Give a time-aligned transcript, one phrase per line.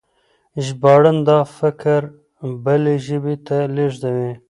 [0.65, 2.01] ژباړن دا فکر
[2.63, 4.31] بلې ژبې ته لېږدوي.